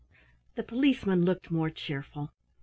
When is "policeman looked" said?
0.63-1.51